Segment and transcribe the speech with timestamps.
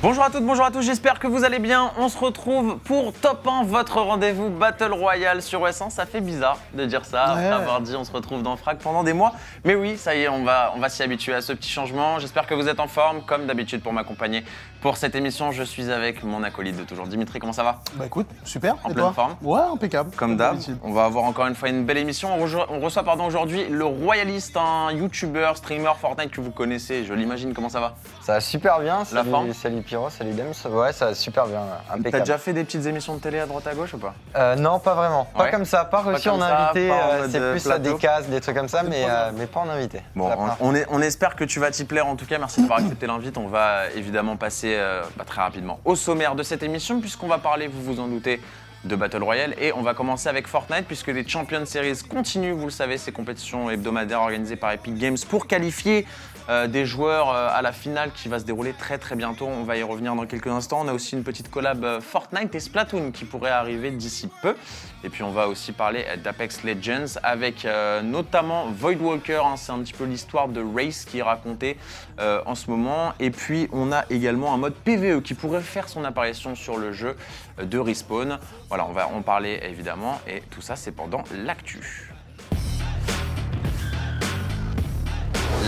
[0.00, 1.90] Bonjour à toutes, bonjour à tous, j'espère que vous allez bien.
[1.98, 5.90] On se retrouve pour Top 1, votre rendez-vous Battle Royale sur S1.
[5.90, 9.02] Ça fait bizarre de dire ça, après avoir dit on se retrouve dans Frag pendant
[9.02, 9.32] des mois.
[9.64, 12.20] Mais oui, ça y est, on va, on va s'y habituer à ce petit changement.
[12.20, 14.44] J'espère que vous êtes en forme, comme d'habitude pour m'accompagner.
[14.80, 17.08] Pour cette émission, je suis avec mon acolyte de toujours.
[17.08, 17.80] Dimitri, comment ça va?
[17.94, 18.74] Bah écoute, super.
[18.84, 19.12] En Et pleine toi?
[19.12, 20.10] forme Ouais, impeccable.
[20.16, 20.78] Comme d'hab, d'habitude.
[20.84, 22.30] on va avoir encore une fois une belle émission.
[22.32, 27.54] On, reçoit pardon aujourd'hui le Royaliste, un YouTuber, streamer Fortnite que vous connaissez, je l'imagine.
[27.54, 27.96] Comment ça va?
[28.22, 28.98] Ça va super bien.
[28.98, 29.52] La Salut, forme?
[29.52, 30.52] salut Pyro, salut Dems.
[30.72, 31.60] Ouais, ça va super bien.
[31.88, 32.22] T'as Impeccable.
[32.22, 34.14] déjà fait des petites émissions de télé à droite à gauche ou pas?
[34.36, 35.24] Euh, non, pas vraiment.
[35.36, 35.50] Pas Ouais.
[35.50, 35.86] comme ça.
[35.86, 36.92] Pas reçu comme en ça, invité.
[36.92, 39.68] euh, c'est plus à des cases, des trucs comme ça, mais, euh, mais pas en
[39.68, 40.02] invité.
[40.14, 42.06] Bon, on, on est- on espère que tu vas t'y plaire.
[42.06, 43.36] En tout cas, merci d'avoir accepté l'invite.
[43.38, 47.38] On va évidemment passer euh, bah, très rapidement au sommaire de cette émission, puisqu'on va
[47.38, 48.40] parler, vous vous en doutez,
[48.84, 49.54] de Battle Royale.
[49.60, 53.12] Et on va commencer avec Fortnite, puisque les Champions Series continuent, vous le savez, ces
[53.12, 56.06] compétitions hebdomadaires organisées par Epic Games pour qualifier
[56.48, 59.46] euh, des joueurs euh, à la finale qui va se dérouler très très bientôt.
[59.46, 60.80] On va y revenir dans quelques instants.
[60.82, 64.56] On a aussi une petite collab euh, Fortnite et Splatoon qui pourrait arriver d'ici peu.
[65.04, 67.66] Et puis on va aussi parler d'Apex Legends avec
[68.02, 69.40] notamment Void Walker.
[69.44, 69.56] hein.
[69.56, 71.76] c'est un petit peu l'histoire de Race qui est racontée
[72.18, 73.12] en ce moment.
[73.20, 76.92] Et puis on a également un mode PVE qui pourrait faire son apparition sur le
[76.92, 77.16] jeu
[77.62, 78.40] de Respawn.
[78.68, 80.20] Voilà, on va en parler évidemment.
[80.26, 82.07] Et tout ça, c'est pendant l'actu.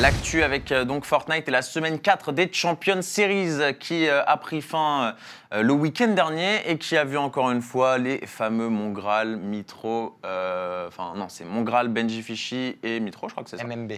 [0.01, 4.37] L'actu avec euh, donc Fortnite et la semaine 4 des Champions Series qui euh, a
[4.37, 5.15] pris fin
[5.53, 10.17] euh, le week-end dernier et qui a vu encore une fois les fameux Mongral, Mitro,
[10.23, 13.65] enfin non c'est Mongral, Benji Fishy et Mitro je crois que c'est ça.
[13.65, 13.93] MMB.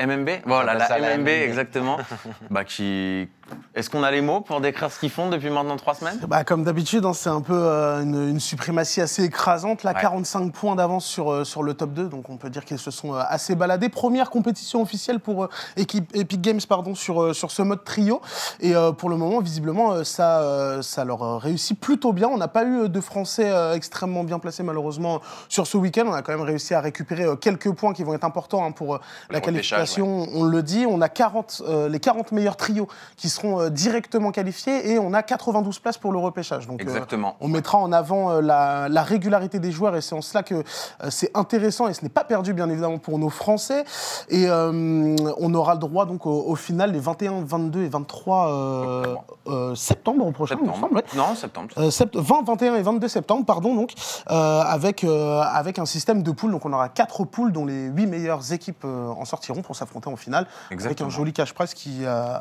[0.00, 1.28] MMB Voilà, la ça la MMB, MMB.
[1.28, 1.98] exactement.
[2.50, 3.28] bah, qui...
[3.74, 6.18] Est-ce qu'on a les mots pour décrire ce qu'ils font depuis maintenant trois semaines?
[6.28, 9.82] Bah, comme d'habitude, hein, c'est un peu euh, une, une suprématie assez écrasante.
[9.84, 10.00] Là, Ouais.
[10.00, 12.90] 45 points d'avance sur, euh, sur le top 2, donc on peut dire qu'ils se
[12.90, 13.88] sont euh, assez baladés.
[13.88, 18.20] Première compétition officielle pour équipe, Epic Games pardon, sur, sur ce mode trio.
[18.60, 22.28] Et pour le moment, visiblement, ça, ça leur réussit plutôt bien.
[22.28, 26.04] On n'a pas eu de Français extrêmement bien placés, malheureusement, sur ce week-end.
[26.06, 28.94] On a quand même réussi à récupérer quelques points qui vont être importants hein, pour
[28.94, 29.00] Le
[29.30, 30.26] la qualification.
[30.34, 34.30] On le dit, on a 40, euh, les 40 meilleurs trios qui seront euh, directement
[34.32, 36.66] qualifiés et on a 92 places pour le repêchage.
[36.66, 37.36] Donc, euh, Exactement.
[37.40, 40.62] on mettra en avant euh, la, la régularité des joueurs et c'est en cela que
[41.10, 43.84] c'est intéressant et ce n'est pas perdu bien évidemment pour nos Français.
[44.28, 49.16] Et on aura le droit donc au, au final les 21, 22 et 23 euh,
[49.48, 50.80] euh, septembre prochain, il me Septembre.
[50.88, 50.96] semble.
[50.96, 51.04] ouais.
[51.16, 51.68] Non, septembre.
[51.78, 53.92] Euh, sept- 20, 21 et 22 septembre, pardon, donc,
[54.26, 56.50] avec, avec un système de poules.
[56.52, 60.16] Donc, on aura quatre poules dont les huit meilleures équipes en sortiront pour s'affronter en
[60.16, 60.46] finale.
[60.70, 61.06] Exactement.
[61.06, 62.34] Avec un joli cash prize qui, euh,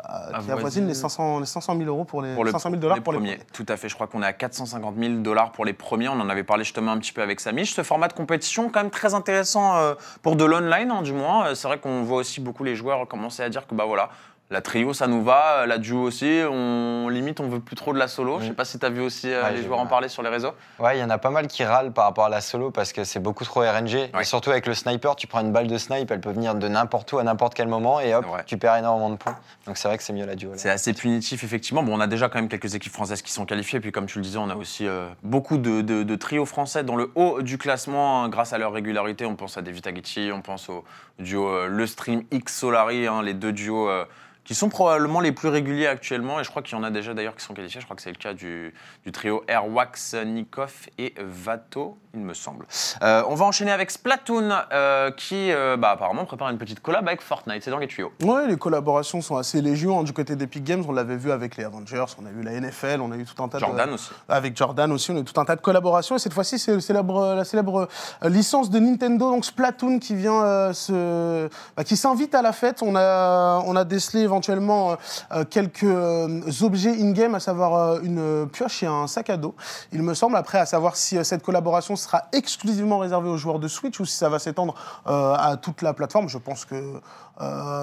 [0.44, 2.98] qui avoisine les 500, les 500 000 euros pour les, pour le, 500 000 dollars
[2.98, 3.36] les pour les premiers.
[3.36, 3.48] premiers.
[3.54, 3.90] Tout à fait.
[3.90, 6.10] Je crois qu'on est à 450 000 dollars pour les premiers.
[6.10, 7.74] On en avait parlé justement un petit peu avec Samish.
[7.74, 11.48] Ce format de compétition, quand même très intéressant euh, pour de l'online, hein, du moins.
[11.48, 14.10] Euh, C'est vrai qu'on voit aussi beaucoup les joueurs commencer à dire que bah voilà.
[14.52, 15.66] La trio, ça nous va.
[15.66, 16.42] La duo aussi.
[16.50, 18.40] On limite, on veut plus trop de la solo.
[18.42, 20.22] Je sais pas si tu as vu aussi euh, Ouais, les joueurs en parler sur
[20.24, 20.52] les réseaux.
[20.78, 22.92] Ouais, il y en a pas mal qui râlent par rapport à la solo parce
[22.92, 23.94] que c'est beaucoup trop RNG.
[24.14, 24.22] Ouais.
[24.22, 26.68] Et surtout avec le sniper, tu prends une balle de snipe, elle peut venir de
[26.68, 29.38] n'importe où à n'importe quel moment et hop, tu perds énormément de points.
[29.66, 30.52] Donc c'est vrai que c'est mieux la duo.
[30.56, 31.82] C'est assez punitif, effectivement.
[31.82, 33.80] Bon, on a déjà quand même quelques équipes françaises qui sont qualifiées.
[33.80, 36.84] Puis, comme tu le disais, on a aussi euh, beaucoup de, de- de trios français
[36.84, 39.26] dans le haut du classement hein, grâce à leur régularité.
[39.26, 40.84] On pense à David Aguichi, on pense au
[41.20, 44.04] duo euh, Le Stream X Solari, hein, les deux duos euh,
[44.44, 46.40] qui sont probablement les plus réguliers actuellement.
[46.40, 47.80] Et je crois qu'il y en a déjà d'ailleurs qui sont qualifiés.
[47.80, 48.74] Je crois que c'est le cas du,
[49.06, 52.66] du trio Airwax, Nikov et Vato, il me semble.
[53.04, 57.08] Euh, on va enchaîner avec Splatoon euh, qui euh, bah, apparemment prépare une petite collab
[57.08, 57.64] avec Fortnite.
[57.64, 58.12] C'est dans les tuyaux.
[58.24, 60.84] Ouais, les collaborations sont assez légion hein, du côté d'Epic Games.
[60.88, 63.42] On l'avait vu avec les Avengers, on a vu la NFL, on a eu tout
[63.44, 63.64] un tas de.
[63.66, 64.10] Jordan aussi.
[64.28, 66.16] Avec Jordan aussi, on a eu tout un tas de collaborations.
[66.16, 67.88] Et cette fois-ci, c'est célèbre- la célèbre
[68.24, 71.48] licence de Nintendo, donc Splatoon, qui vient se,
[71.78, 72.82] bah, qui s'invite à la fête.
[72.82, 74.96] On a, on a décelé éventuellement euh,
[75.34, 79.56] euh, quelques euh, objets in-game, à savoir une pioche et un sac à dos.
[79.92, 83.68] Il me semble, après, à savoir si cette collaboration sera exclusivement réservée aux joueurs de
[83.68, 84.76] Switch ou si ça va s'étendre
[85.06, 86.30] à toute la plateforme.
[86.30, 87.02] Je pense que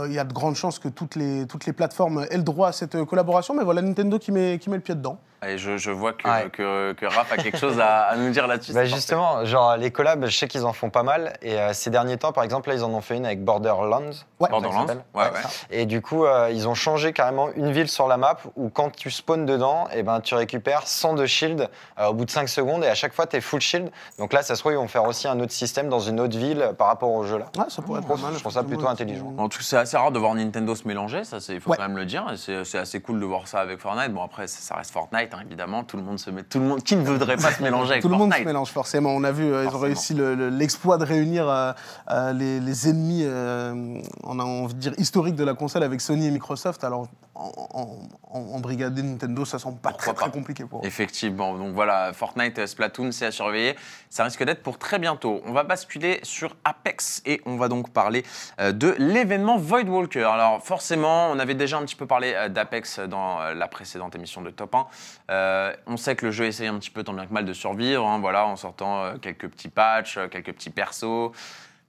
[0.06, 2.68] il y a de grandes chances que toutes les, toutes les plateformes aient le droit
[2.68, 3.54] à cette collaboration.
[3.54, 5.18] Mais voilà, Nintendo qui met, qui met le pied dedans.
[5.46, 6.50] Et je, je vois que, Ouais.
[6.50, 8.72] que, que Raph a quelque chose à, à nous dire là-dessus.
[8.74, 11.34] Bah justement, genre les collabs, je sais qu'ils en font pas mal.
[11.42, 14.10] Et euh, ces derniers temps, par exemple, là, ils en ont fait une avec Borderlands.
[14.40, 14.48] Ouais.
[14.50, 14.86] Borderlands.
[15.14, 15.30] Ouais, ouais.
[15.70, 18.90] Et du coup, euh, ils ont changé carrément une ville sur la map où quand
[18.94, 21.68] tu spawns dedans, et ben, tu récupères 100 de shield
[21.98, 23.90] euh, au bout de 5 secondes et à chaque fois, tu es full shield.
[24.18, 26.36] Donc là, ça se trouve, ils vont faire aussi un autre système dans une autre
[26.36, 27.46] ville par rapport au jeu là.
[27.56, 28.34] Ouais, ça pourrait être Je pas trouve- mal.
[28.34, 29.32] je trouve ça plutôt intelligent.
[29.38, 31.70] En tout cas, c'est assez rare de voir Nintendo se mélanger, ça, c'est- il faut
[31.70, 31.76] Ouais.
[31.76, 32.26] quand même le dire.
[32.32, 34.12] et C'est c'est assez cool de voir ça avec Fortnite.
[34.12, 35.84] Bon, après, ça reste Fortnite, hein, évidemment.
[35.84, 36.42] Tout le monde se met.
[36.42, 36.82] Tout le monde.
[36.82, 39.10] Qui ne voudrait pas se mélanger avec Tout le monde se mélange forcément.
[39.10, 41.72] On a vu, euh, ils ont réussi le- le- l'exploit de réunir euh,
[42.10, 46.00] euh, les, les ennemis, euh, on a envie de dire historiques de la console avec
[46.00, 46.84] Sony et Microsoft.
[46.84, 47.08] Alors
[47.38, 47.98] en,
[48.32, 50.86] en, en- brigader Nintendo, ça semble pas Pourquoi très, compliqué pour eux.
[50.86, 53.76] Effectivement, donc voilà, Fortnite, euh, Splatoon, c'est à surveiller.
[54.10, 55.40] Ça risque d'être pour très bientôt.
[55.46, 58.24] On va basculer sur Apex et on va donc parler
[58.60, 60.24] euh, de l'événement Void Walker.
[60.24, 64.42] Alors forcément, on avait déjà un petit peu parlé euh, d'Apex dans la précédente émission
[64.42, 64.86] de Top 1.
[65.30, 67.52] Euh, on sait que le jeu essaye un petit peu tant bien que mal de
[67.52, 71.30] survivre, hein, voilà, en sortant quelques petits patchs, quelques petits persos,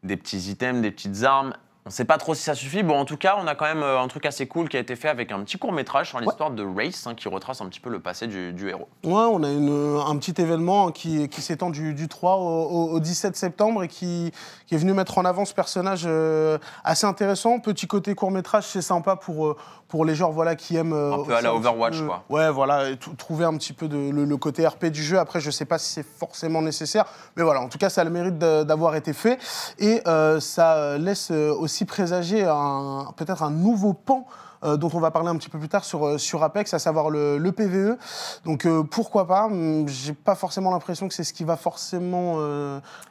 [0.03, 1.53] des petits items, des petites armes.
[1.85, 2.83] On ne sait pas trop si ça suffit.
[2.83, 4.79] Bon, en tout cas, on a quand même euh, un truc assez cool qui a
[4.81, 7.67] été fait avec un petit court métrage sur l'histoire de Race, hein, qui retrace un
[7.67, 8.87] petit peu le passé du, du héros.
[9.03, 12.89] Ouais, on a une- un petit événement qui, qui s'étend du, du 3 au, au-
[12.91, 14.31] au 17 septembre et qui,
[14.67, 17.59] qui est venu mettre en avant ce personnage euh, assez intéressant.
[17.59, 20.93] Petit côté court métrage, c'est sympa pour, euh, pour les gens voilà, qui aiment.
[20.93, 22.23] euh, Un peu à aussi la Overwatch, peu- quoi.
[22.29, 22.83] Ouais, voilà,
[23.17, 25.17] trouver un petit peu de, le, le côté RP du jeu.
[25.17, 27.05] Après, je sais pas si c'est forcément nécessaire,
[27.37, 29.39] mais voilà, en tout cas, ça a le mérite d'avoir été fait.
[29.79, 32.43] Et euh, ça laisse euh, aussi présager
[33.15, 34.25] peut-être un nouveau pan.
[34.65, 36.79] euh, dont on va parler un petit peu plus tard sur, euh, sur Apex, à
[36.79, 37.97] savoir le, le PVE.
[38.43, 39.45] Donc euh, pourquoi pas?
[39.45, 42.35] Hum, J'ai pas forcément l'impression que c'est ce qui va forcément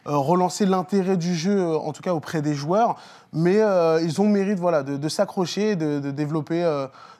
[0.05, 2.97] relancer l'intérêt du jeu, en tout cas auprès des joueurs.
[3.33, 3.61] Mais
[4.03, 6.63] ils ont mérite voilà, de, s'accrocher de, de développer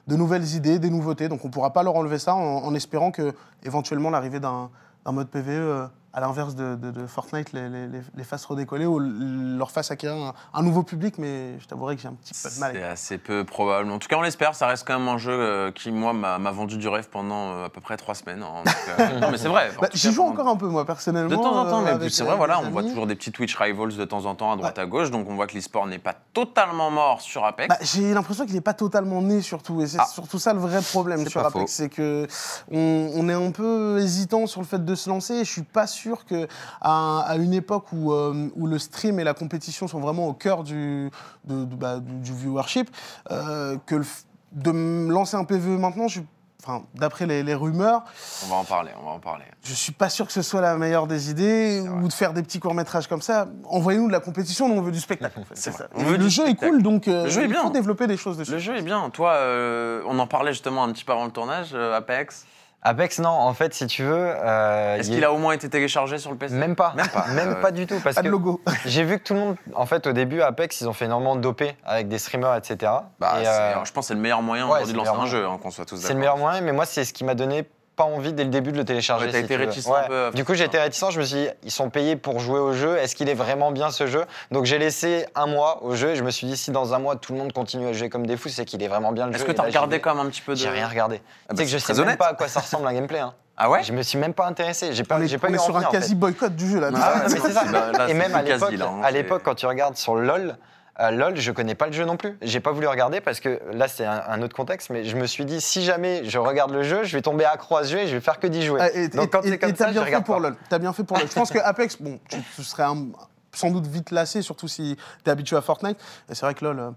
[0.07, 1.27] de nouvelles idées, des nouveautés.
[1.27, 4.69] Donc on pourra pas leur enlever ça en, en espérant que éventuellement l'arrivée d'un
[5.07, 9.69] mode PVE, à l'inverse de, de- de Fortnite, les, les- les- fasse redécoller ou leur
[9.71, 11.17] fasse acquérir un, un nouveau public.
[11.17, 12.71] Mais je t'avouerai que j'ai un petit peu de mal.
[12.73, 13.91] C'est assez peu probable.
[13.91, 14.55] En tout cas, on l'espère.
[14.55, 17.65] Ça reste quand même un jeu euh, qui, moi, m'a vendu du rêve pendant euh,
[17.65, 18.41] à peu près trois semaines.
[18.43, 18.63] hein.
[18.65, 19.71] Donc, euh, non, mais c'est vrai.
[19.79, 21.29] Bah, J'y joue pendant- encore un peu, moi, personnellement.
[21.29, 23.55] De temps en temps, euh, mais c'est vrai, voilà, on voit toujours des petits Twitch
[23.55, 25.99] Rivals de temps en temps à droite à gauche, donc on voit que l'e-sport n'est
[25.99, 27.67] pas totalement mort sur Apex.
[27.69, 30.05] Bah, j'ai l'impression qu'il n'est pas totalement né surtout, et c'est Ah.
[30.05, 32.25] surtout ça le vrai problème C'est sur Apex, c'est que
[32.71, 35.35] on, on est un peu hésitant sur le fait de se lancer.
[35.35, 36.47] Et je suis pas sûr que
[36.81, 40.33] à, à une époque où, euh, où le stream et la compétition sont vraiment au
[40.33, 41.09] cœur du,
[41.45, 42.89] de- de- bah, du, viewership,
[43.31, 44.05] euh, que le
[44.51, 44.71] de
[45.11, 46.21] lancer un PVE maintenant, je,
[46.63, 48.01] enfin, d'après les, les rumeurs,
[48.45, 49.45] On va en parler, on va en parler.
[49.63, 52.41] je suis pas sûr que ce soit la meilleure des idées, ou de faire des
[52.41, 53.47] petits courts-métrages comme ça.
[53.65, 55.39] Envoyez-nous de la compétition, nous on veut du spectacle.
[55.39, 55.83] en fait, C'est c'est vrai.
[55.83, 55.89] ça.
[55.95, 57.61] On Et veut le jeu est cool, donc euh, Le jeu est il bien.
[57.61, 58.51] faut développer des choses dessus.
[58.53, 59.07] Le jeu est bien.
[59.11, 62.45] Toi, euh, on en parlait justement un petit peu avant le tournage, euh, Apex.
[62.81, 64.13] Apex, non, en fait, si tu veux.
[64.15, 66.93] euh, Est-ce qu'il a au moins été téléchargé sur le PC Même pas.
[66.95, 67.25] Même pas.
[67.33, 67.99] Même Euh, pas du tout.
[68.01, 68.61] Parce Pas de que logo.
[68.85, 69.55] j'ai vu que tout le monde.
[69.75, 72.91] En fait, au début, Apex, ils ont fait énormément de dopé avec des streamers, etc.
[73.19, 74.97] Bah, Et, euh, alors, je pense que c'est le meilleur moyen ouais, aujourd'hui c'est de
[74.97, 76.07] le lancer un meilleur jeu, hein, qu'on soit tous d'accord.
[76.07, 77.67] C'est le meilleur moyen, mais moi, c'est ce qui m'a donné
[77.99, 79.25] pas envie dès le début de le télécharger.
[79.25, 79.65] Ouais, t'as si été tu veux.
[79.67, 81.11] réticent un peu, Du coup, j'ai été réticent.
[81.11, 82.97] Je me suis dit, ils sont payés pour jouer au jeu.
[82.97, 84.23] Est-ce qu'il est vraiment bien ce jeu?
[84.51, 86.99] Donc, j'ai laissé un mois au jeu et je me suis dit, si dans un
[86.99, 89.25] mois tout le monde continue à jouer comme des fous, c'est qu'il est vraiment bien
[89.27, 89.45] le Est-ce jeu.
[89.47, 90.57] que Et t'as regardé quand même un petit peu de.
[90.57, 91.21] J'ai rien regardé.
[91.49, 92.93] Ah bah, tu sais que je c'est sais même pas à quoi ça ressemble un
[92.93, 93.19] gameplay.
[93.19, 93.33] hein.
[93.61, 94.93] Ah ouais Je me suis même pas intéressé.
[94.93, 95.97] J'ai On pas, est, j'ai pas on eu est sur envie, un en fait.
[95.99, 96.89] quasi boycott du jeu là.
[96.95, 97.63] Ah Ah ouais, ouais, mais c'est ça.
[97.65, 100.15] Bah, là, et c'est même à l'époque, hein, à c'est- l'époque, quand tu regardes sur
[100.15, 100.55] LoL,
[100.99, 102.37] euh, LoL, je connais pas le jeu non plus.
[102.41, 104.89] J'ai pas voulu regarder parce que là, c'est un, un autre contexte.
[104.89, 107.77] Mais je me suis dit, si jamais je regarde le jeu, je vais tomber accro
[107.77, 108.79] à ce jeu et je vais faire que d'y jouer.
[108.81, 110.41] Ah, et Donc quand et- c'est comme et t'as ça, je bien fait pour pas.
[110.41, 110.55] LoL.
[110.69, 111.27] T'as bien fait pour LoL.
[111.27, 113.07] Je pense que Apex, bon, tu, tu serais un-
[113.53, 115.97] sans doute vite lassé, surtout si t'es habitué à Fortnite.
[116.29, 116.89] Et c'est vrai que LoL, euh,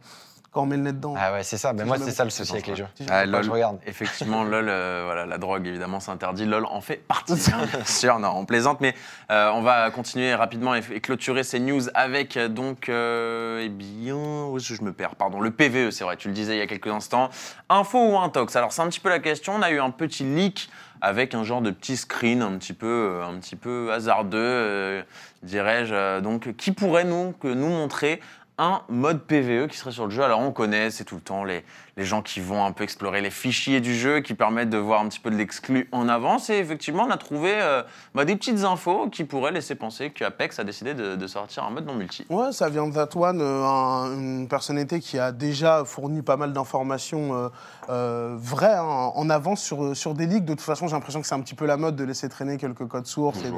[0.53, 1.15] quand on met le nez dedans.
[1.17, 1.73] Ah ouais, c'est ça.
[1.73, 2.87] Mais moi, c'est ça le souci avec les jeux.
[3.09, 3.79] Ah, LOL, je regarde.
[3.87, 6.44] effectivement, LOL, euh, voilà, la drogue, évidemment, c'est interdit.
[6.44, 8.94] LOL en fait partie, bien sûr, non, on plaisante, mais
[9.31, 13.71] euh, on va continuer rapidement et, et clôturer ces news avec, euh, donc, euh, eh
[13.71, 16.55] bien, où est-ce que je me perds, pardon, le PVE, c'est vrai, tu le disais
[16.55, 17.31] il y a quelques instants.
[17.71, 18.55] Info ou intox?
[18.55, 20.69] Alors, c'est un petit peu la question, on a eu un petit leak
[21.01, 25.03] avec un genre de petit screen un petit peu, un petit peu hasardeux, euh,
[25.43, 28.21] dirais-je, donc, qui pourrait nous, que nous montrer
[28.59, 30.23] un mode PVE qui serait sur le jeu.
[30.23, 31.65] Alors on connaît, c'est tout le temps les,
[31.97, 35.01] les gens qui vont un peu explorer les fichiers du jeu, qui permettent de voir
[35.01, 36.51] un petit peu de l'exclu en avance.
[36.51, 37.82] Et effectivement, on a trouvé euh,
[38.15, 41.71] bah, des petites infos qui pourraient laisser penser qu'Apex a décidé de, de sortir un
[41.71, 42.25] mode non multi.
[42.29, 42.82] Ouais, ça vient
[43.15, 47.49] One, euh, un- une personnalité qui a déjà fourni pas mal d'informations euh,
[47.89, 50.44] euh, vraies hein, en avance sur, sur des leaks.
[50.44, 52.59] De toute façon, j'ai l'impression que c'est un petit peu la mode de laisser traîner
[52.59, 53.51] quelques codes sources et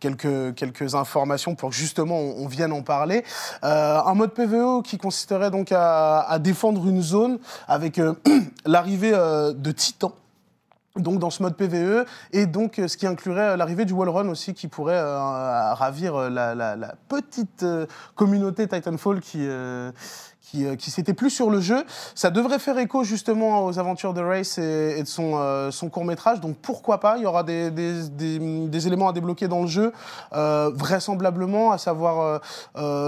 [0.00, 3.24] quelques, quelques informations pour que justement on, on vienne en parler.
[3.62, 8.14] Un mode PVE qui consisterait donc à, défendre une zone avec euh,
[8.66, 10.12] l'arrivée euh, de titans.
[10.96, 14.54] donc dans ce mode PVE, et donc euh, ce qui inclurait l'arrivée du wallrun aussi,
[14.54, 17.64] qui pourrait ravir la, la- petite
[18.14, 19.46] communauté Titanfall qui,
[20.42, 21.84] qui, euh, qui s'était plus sur le jeu.
[22.14, 26.04] Ça devrait faire écho justement aux aventures de Race et, de son, euh, son court
[26.04, 29.92] métrage, donc pourquoi pas, il y aura des, des- éléments à débloquer dans le jeu,
[30.32, 32.40] euh, vraisemblablement, à savoir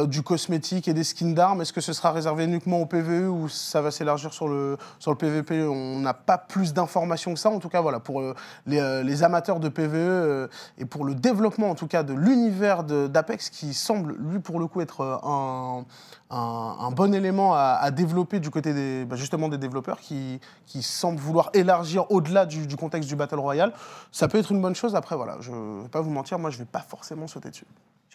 [0.06, 1.60] du cosmétique et des skins d'armes.
[1.62, 5.10] Est-ce que ce sera réservé uniquement au PVE ou ça va s'élargir sur le, sur
[5.10, 7.50] le PVP On n'a pas plus d'informations que ça.
[7.50, 8.22] En tout cas, voilà, pour
[8.66, 10.48] les, amateurs de PVE
[10.78, 14.68] et pour le développement, en tout cas, de l'univers d'Apex, qui semble, lui, pour le
[14.68, 15.84] coup, être un,
[16.30, 21.20] un, bon élément à, développer du côté des, bah, justement des développeurs qui, qui semblent
[21.20, 23.72] vouloir élargir au-delà du, du contexte du Battle Royale.
[24.10, 24.94] Ça peut être une bonne chose.
[24.94, 27.50] Après, voilà, je ne vais pas vous mentir, moi, je ne vais pas forcément sauter
[27.50, 27.66] dessus.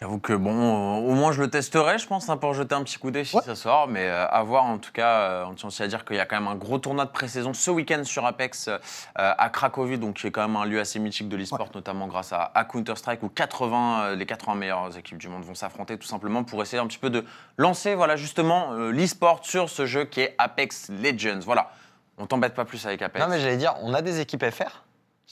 [0.02, 2.82] J'avoue que bon, euh, au moins je le testerai, je pense, hein, pour jeter un
[2.84, 3.42] petit coup d'œil si Ouais.
[3.42, 3.86] ça sort.
[3.86, 6.20] Mais euh, à voir, en tout cas, euh, on tient aussi à dire qu'il y
[6.20, 8.78] a quand même un gros tournoi de pré-saison ce week-end sur Apex euh,
[9.14, 12.32] à Cracovie, donc qui est quand même un lieu assez mythique de l'e-sport, notamment grâce
[12.32, 16.06] à, à Counter-Strike, où 80, euh, les 80 meilleures équipes du monde vont s'affronter tout
[16.08, 17.22] simplement pour essayer un petit peu de
[17.58, 21.40] lancer, voilà, justement, l'e-sport sur ce jeu qui est Apex Legends.
[21.44, 21.72] Voilà,
[22.16, 23.22] on t'embête pas plus avec Apex.
[23.22, 24.82] Non, mais j'allais dire, on a des équipes FR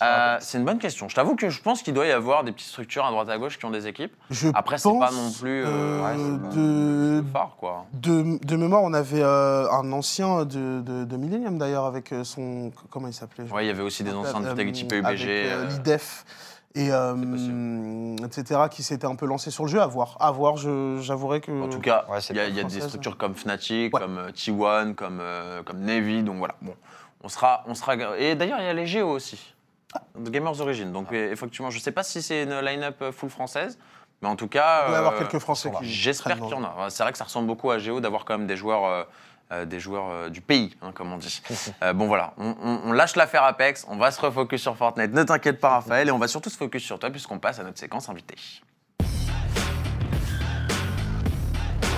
[0.02, 1.09] Euh, c'est une bonne question.
[1.09, 3.37] Je t'avoue que je pense qu'il doit y avoir des petites structures à droite à
[3.38, 4.14] gauche qui ont des équipes.
[4.31, 7.87] Je Après, c'est pas non plus euh, euh, ouais, de, phare, quoi.
[7.95, 12.71] de, de mémoire, on avait euh, un ancien de, de, de Millennium d'ailleurs avec son.
[12.90, 13.45] Comment il s'appelait?
[13.50, 15.05] Ouais, il y avait aussi des anciens du type PUBG.
[15.07, 16.25] Avec euh, euh, l'IDEF.
[16.75, 19.81] Et euh, etc., qui s'étaient un peu lancés sur le jeu.
[19.81, 20.17] À voir.
[20.21, 21.50] À voir, je- j'avouerai que.
[21.62, 24.00] En tout cas, Ouais, il y a, y des structures comme Fnatic, Ouais.
[24.00, 26.23] comme euh, T1, comme, euh, comme Navy.
[26.23, 26.75] Donc voilà, bon,
[27.25, 27.97] on sera, on sera.
[28.19, 29.55] Et d'ailleurs, il y a les Géo aussi,
[30.18, 30.92] de Gamers Origin.
[30.92, 33.78] Donc euh, effectivement, je sais pas si c'est une line-up full française,
[34.23, 35.87] mais en tout cas, Il doit y avoir euh, quelques Français qui.
[35.88, 36.90] J'espère qu'il y en a.
[36.90, 39.04] C'est vrai que ça ressemble beaucoup à Géo d'avoir quand même des joueurs, euh,
[39.52, 41.40] euh, des joueurs euh, du pays, hein, comme on dit.
[41.83, 45.12] Euh, bon voilà, on, on- on lâche l'affaire Apex, on va se refocus sur Fortnite.
[45.14, 47.62] Ne t'inquiète pas Raphaël, et on va surtout se focus sur toi puisqu'on passe à
[47.62, 48.35] notre séquence invitée.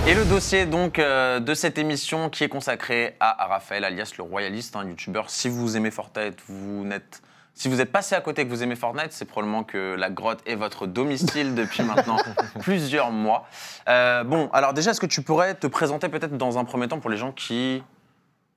[0.07, 4.25] Et le dossier donc euh, de cette émission qui est consacré à Raphaël alias le
[4.25, 5.29] royaliste, un youtubeur.
[5.31, 7.23] Si vous aimez Fortnite, vous n'êtes
[7.55, 10.11] si vous êtes passé à côté et que vous aimez Fortnite, c'est probablement que la
[10.11, 12.17] grotte est votre domicile depuis maintenant
[12.61, 13.47] plusieurs mois.
[13.89, 17.01] Euh, bon, alors déjà, est-ce que tu pourrais te présenter peut-être dans un premier temps
[17.01, 17.83] pour les gens qui...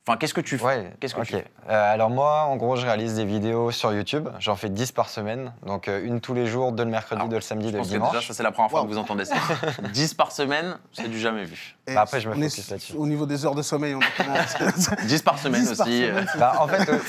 [0.05, 2.75] Enfin, qu'est-ce que tu fais Ouais, Qu'est-ce que tu fais Euh, alors moi, en gros,
[2.75, 4.27] je réalise des vidéos sur YouTube.
[4.38, 5.53] J'en fais 10 par semaine.
[5.65, 7.86] Donc euh, une tous les jours, deux le mercredi, Alors, deux le samedi, deux le
[7.86, 8.12] dimanche.
[8.12, 8.88] déjà, ça, c'est la première fois Wow.
[8.88, 9.36] que vous entendez ça.
[9.93, 11.77] 10 par semaine, c'est du jamais vu.
[11.88, 12.93] Bah, après, je me focus là-dessus.
[12.98, 14.33] Au niveau des heures de sommeil, on est comment
[15.05, 16.01] 10 par semaine 10 par aussi.
[16.01, 17.00] semaine, c'est- Bah, en fait, euh,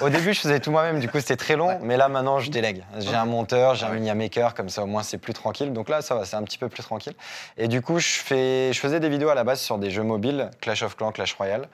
[0.00, 2.52] au début, je faisais tout moi-même, du coup, c'était très long, mais là, maintenant, je
[2.52, 2.84] délègue.
[2.98, 3.98] J'ai un monteur, j'ai Ah un ouais.
[3.98, 5.72] mini maker, comme ça, au moins, c'est plus tranquille.
[5.72, 7.14] Donc là, ça va, c'est un petit peu plus tranquille.
[7.56, 10.04] Et du coup, je, fais, je faisais des vidéos à la base sur des jeux
[10.04, 11.66] mobiles, Clash of Clans, Clash Royale.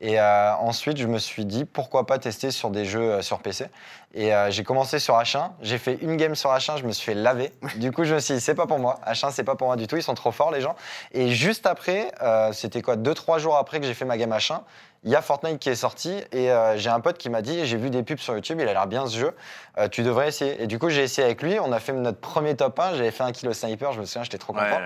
[0.00, 3.40] Et euh, ensuite, je me suis dit, pourquoi pas tester sur des jeux euh, sur
[3.40, 3.66] PC.
[4.14, 7.04] Et euh, j'ai commencé sur H1, j'ai fait une game sur H1, je me suis
[7.04, 7.52] fait laver.
[7.76, 8.98] Du coup, je me suis dit, c'est pas pour moi.
[9.06, 10.74] H1, c'est pas pour moi du tout, ils sont trop forts, les gens.
[11.12, 14.32] Et juste après, euh, c'était quoi, deux, trois jours après que j'ai fait ma game
[14.32, 14.62] H1,
[15.04, 17.64] il y a Fortnite qui est sorti et euh, j'ai un pote qui m'a dit
[17.64, 19.34] j'ai vu des pubs sur YouTube, il a l'air bien ce jeu,
[19.78, 20.62] euh, tu devrais essayer.
[20.62, 23.10] Et du coup j'ai essayé avec lui, on a fait notre premier top 1, j'avais
[23.10, 24.80] fait un kill au sniper, je me souviens, j'étais trop Ouais, content.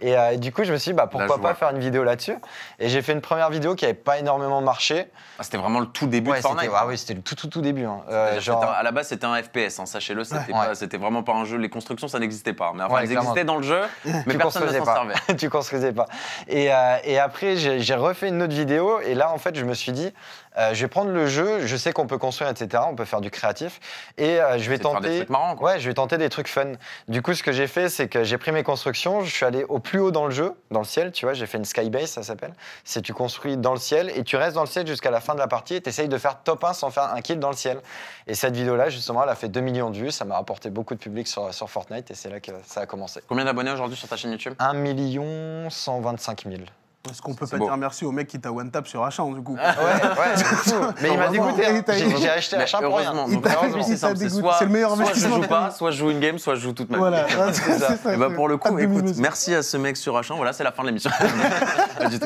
[0.00, 2.04] Et, euh, et du coup je me suis dit bah, pourquoi pas faire une vidéo
[2.04, 2.36] là-dessus.
[2.78, 5.08] Et j'ai fait une première vidéo qui n'avait pas énormément marché.
[5.38, 6.70] Ah, c'était vraiment le tout début Ouais, de Fortnite.
[6.72, 7.86] ah oui, c'était le tout tout tout début.
[7.86, 8.02] hein.
[8.38, 10.98] Genre- un- à la base, c'était un FPS, hein, sachez-le, c'était Ouais.
[10.98, 11.56] vraiment pas un jeu.
[11.56, 12.72] Les constructions, ça n'existait pas.
[12.74, 13.30] Mais enfin, elles clairement.
[13.30, 14.94] existaient dans le jeu, mais tu personne ne construisais s'en pas.
[14.94, 15.36] servait.
[15.36, 16.06] tu construisais pas.
[16.46, 16.70] Et,
[17.04, 19.00] et après, j'ai refait une autre vidéo.
[19.00, 20.12] Et là, en fait, je me suis dit,
[20.58, 21.66] euh, je vais prendre le jeu.
[21.66, 22.82] Je sais qu'on peut construire, etc.
[22.88, 23.80] On peut faire du créatif.
[24.16, 25.08] Et euh, je vais tenter.
[25.08, 25.72] des trucs marrants, quoi.
[25.72, 26.72] Ouais, je vais tenter des trucs fun.
[27.08, 29.22] Du coup, ce que j'ai fait, c'est que j'ai pris mes constructions.
[29.22, 31.12] Je suis allé au plus haut dans le jeu, dans le ciel.
[31.12, 32.52] Tu vois, j'ai fait une skybase, ça s'appelle.
[32.84, 35.34] C'est tu construis dans le ciel et tu restes dans le ciel jusqu'à la fin
[35.34, 35.74] de la partie.
[35.74, 37.80] Et tu essayes de faire top 1 sans faire un kill dans le ciel.
[38.26, 40.10] Et cette vidéo-là, justement, elle a fait 2 millions de vues.
[40.10, 42.10] Ça m'a rapporté beaucoup de public sur, sur Fortnite.
[42.10, 43.20] Et c'est là que ça a commencé.
[43.28, 44.54] Combien d'abonnés aujourd'hui sur ta chaîne YouTube?
[44.58, 46.62] 1 million 125 000.
[47.10, 47.66] Est-ce qu'on peut pas beau.
[47.66, 50.44] dire merci au mec qui t'a one tap sur H1 du coup Ouais, ouais, du
[50.44, 50.76] coup.
[51.02, 51.66] Mais il m'a dégoûté.
[51.66, 51.82] hein.
[52.18, 53.12] J'ai acheté H1 pour rien.
[54.58, 56.60] c'est le meilleur soit je investissement joue pas, soit je joue une game, soit je
[56.60, 57.34] joue toute ma Voilà, vie.
[57.52, 58.12] c'est ça.
[58.12, 60.36] Et bah pour le coup, écoute, merci à ce mec sur H1.
[60.36, 61.10] Voilà, c'est la fin de l'émission.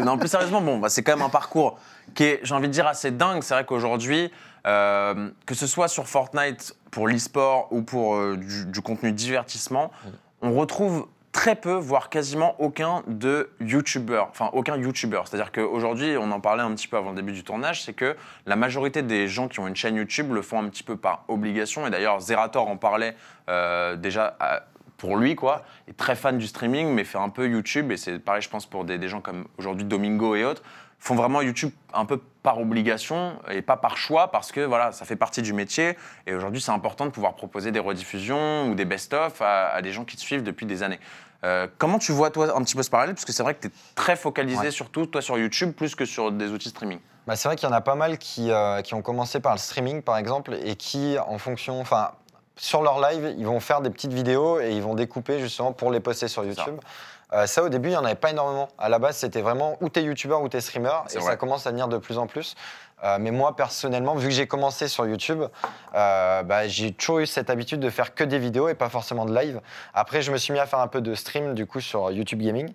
[0.04, 1.78] Non, plus sérieusement, bon, bah, c'est quand même un parcours
[2.14, 3.42] qui est, j'ai envie de dire, assez dingue.
[3.42, 4.30] C'est vrai qu'aujourd'hui,
[4.66, 9.90] euh, que ce soit sur Fortnite pour l'e-sport ou pour euh, du, du contenu divertissement,
[10.42, 15.28] on retrouve très peu, voire quasiment aucun de youtubeur, enfin aucun youtubeur.
[15.28, 18.16] C'est-à-dire qu'aujourd'hui, on en parlait un petit peu avant le début du tournage, c'est que
[18.46, 21.24] la majorité des gens qui ont une chaîne YouTube le font un petit peu par
[21.28, 21.86] obligation.
[21.86, 23.14] Et d'ailleurs, Zerator en parlait
[23.48, 24.62] euh, déjà à-
[24.96, 25.62] pour lui, quoi.
[25.86, 27.90] Il est très fan du streaming, mais fait un peu YouTube.
[27.90, 30.62] Et c'est pareil, je pense, pour des gens comme aujourd'hui Domingo et autres.
[30.98, 35.04] font vraiment YouTube un peu par obligation et pas par choix parce que voilà, ça
[35.04, 35.96] fait partie du métier.
[36.26, 39.92] Et aujourd'hui, c'est important de pouvoir proposer des rediffusions ou des best-of à, à des
[39.92, 41.00] gens qui te suivent depuis des années.
[41.44, 43.14] Euh, comment tu vois, toi, un petit peu ce parallèle?
[43.14, 44.70] Parce que c'est vrai que tu es très focalisé, Ouais.
[44.70, 46.98] surtout, toi, sur YouTube, plus que sur des outils streaming.
[47.26, 49.52] Bah, c'est vrai qu'il y en a pas mal qui, euh, qui ont commencé par
[49.52, 52.10] le streaming, par exemple, et qui, en fonction, enfin,
[52.56, 55.90] sur leur live, ils vont faire des petites vidéos et ils vont découper justement pour
[55.90, 56.44] les poster sur.
[56.44, 56.78] YouTube.
[57.32, 58.68] Euh, ça, au début, il n'y en avait pas énormément.
[58.78, 61.22] À la base, c'était vraiment ou t'es youtubeur ou t'es streamer, et vrai.
[61.22, 62.56] ça commence à venir de plus en plus.
[63.04, 65.42] Euh, mais moi, personnellement, vu que j'ai commencé sur YouTube,
[65.94, 69.24] euh, bah, j'ai toujours eu cette habitude de faire que des vidéos et pas forcément
[69.24, 69.60] de live.
[69.94, 72.40] Après, je me suis mis à faire un peu de stream, du coup, sur YouTube
[72.40, 72.72] Gaming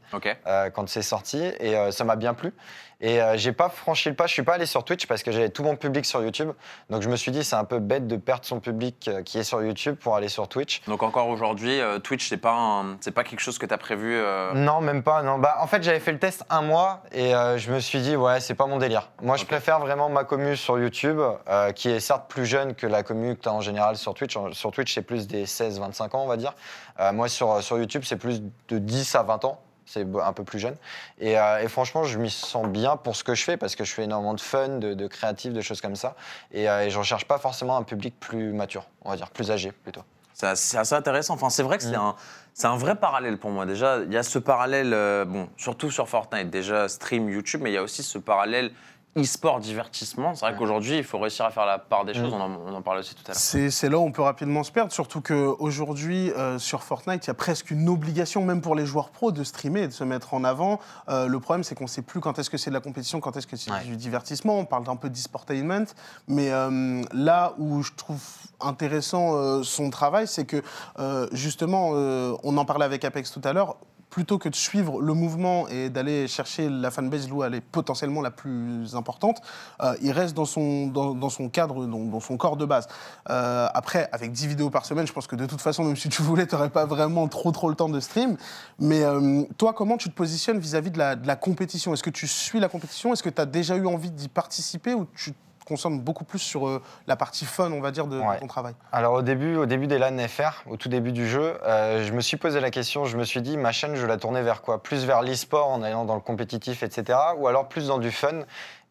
[0.48, 2.54] euh, quand c'est sorti et ça m'a bien plu.
[3.02, 5.32] Et euh, j'ai pas franchi le pas, je suis pas allé sur Twitch parce que
[5.32, 6.52] j'avais tout mon public sur YouTube.
[6.90, 9.38] Donc je me suis dit c'est un peu bête de perdre son public euh, qui
[9.38, 10.82] est sur YouTube pour aller sur Twitch.
[10.88, 13.78] Donc encore aujourd'hui, euh, Twitch, c'est pas, un- c'est pas quelque chose que tu as
[13.78, 15.22] prévu euh, Non, même pas.
[15.24, 15.38] Non.
[15.40, 18.16] Bah, en fait, j'avais fait le test un mois et euh, je me suis dit,
[18.16, 19.10] ouais, c'est pas mon délire.
[19.22, 22.88] Moi, je préfère vraiment ma commu sur YouTube, euh, qui est certes plus jeune que
[22.88, 24.36] la commu que tu as en général sur Twitch.
[24.38, 26.54] En- Sur Twitch, c'est plus des 16-25 ans, on va dire.
[27.00, 29.60] Euh, moi, sur, sur YouTube, c'est plus de 10 à 20 ans.
[29.86, 30.76] C'est un peu plus jeune.
[31.20, 33.84] Et, euh, et franchement, je m'y sens bien pour ce que je fais, parce que
[33.84, 36.16] je fais énormément de fun, de, de créatif, de choses comme ça.
[36.52, 39.52] Et, euh, et je recherche pas forcément un public plus mature, on va dire, plus
[39.52, 40.02] âgé plutôt.
[40.34, 41.36] C'est assez, intéressant.
[41.36, 42.14] Enfin, c'est vrai que c'est Mm.
[42.64, 43.66] un, un vrai parallèle pour moi.
[43.66, 47.72] Déjà, il y a ce parallèle, euh, bon, surtout sur Fortnite, déjà stream YouTube, mais
[47.72, 48.72] il y a aussi ce parallèle
[49.18, 50.36] e-sport divertissement.
[50.36, 50.58] C'est vrai Ouais.
[50.60, 52.34] qu'aujourd'hui, il faut réussir à faire la part des choses.
[52.34, 53.38] On en, on en parlait aussi tout à l'heure.
[53.40, 57.28] C'est c'est là où on peut rapidement se perdre, surtout qu'aujourd'hui, euh, sur Fortnite, il
[57.28, 60.04] y a presque une obligation, même pour les joueurs pros, de streamer et de se
[60.04, 60.80] mettre en avant.
[61.10, 63.20] Euh, le problème, c'est qu'on ne sait plus quand est-ce que c'est de la compétition,
[63.22, 63.84] quand est-ce que c'est Ouais.
[63.86, 64.60] du divertissement.
[64.60, 65.86] On parle d'un peu d'e-sportainment.
[66.28, 68.22] Mais euh, là où je trouve
[68.60, 70.62] intéressant euh, son travail, c'est que,
[71.00, 73.78] euh, justement, euh, on en parlait avec Apex tout à l'heure,
[74.16, 78.22] plutôt que de suivre le mouvement et d'aller chercher la fanbase où elle est potentiellement
[78.22, 79.42] la plus importante,
[79.84, 82.88] euh, il reste dans son, dans, son cadre, dans, son corps de base.
[83.30, 86.08] Euh, après, avec 10 vidéos par semaine, je pense que de toute façon, même si
[86.08, 88.38] tu voulais, tu n'aurais pas vraiment trop, trop le temps de stream.
[88.80, 91.94] Mais euh, toi, comment tu te positionnes vis-à-vis de la, compétition?
[91.94, 93.12] Est-ce que tu suis la compétition?
[93.12, 94.94] Est-ce que tu as déjà eu envie d'y participer
[95.66, 99.14] concentres beaucoup plus sur euh, la partie fun, on va dire, de, ton travail Alors
[99.14, 102.22] au début, au début des LAN FR, au tout début du jeu, euh, je me
[102.22, 104.82] suis posé la question, je me suis dit, ma chaîne, je la tourner vers quoi?
[104.82, 107.18] Plus vers l'e-sport en allant dans le compétitif, etc.
[107.38, 108.42] Ou alors plus dans du fun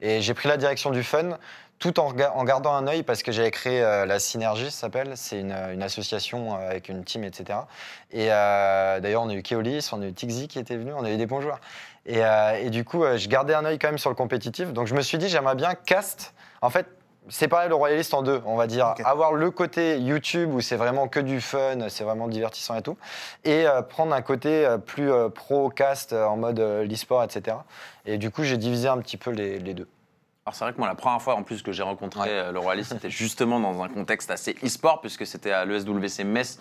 [0.01, 1.39] Et j'ai pris la direction du fun,
[1.79, 5.13] tout en, gardant un œil, parce que j'avais créé euh, la Synergie, ça s'appelle.
[5.17, 7.61] C'est une, une association avec une team, etc.
[8.13, 11.11] Et d'ailleurs, on a eu Keolis, on a eu Tixi qui était venu, on a
[11.11, 11.61] eu des bons joueurs.
[12.07, 14.73] Et, euh, et du coup, euh, je gardais un œil quand même sur le compétitif.
[14.73, 16.35] Donc je me suis dit, j'aimerais bien cast.
[16.65, 16.87] En fait,
[17.29, 18.95] séparer le royaliste en deux, on va dire.
[19.05, 22.97] Avoir le côté YouTube où c'est vraiment que du fun, c'est vraiment divertissant et tout,
[23.45, 27.59] et euh, prendre un côté euh, plus euh, pro-cast euh, en mode euh, l'e-sport, etc.
[28.07, 29.89] Et du coup, j'ai divisé un petit peu les, les deux.
[30.47, 32.53] Alors c'est vrai que moi, la première fois en plus que j'ai rencontré Ouais.
[32.53, 36.59] le Royaliste, c'était justement dans un contexte assez e-sport, puisque c'était à l'ESWC Metz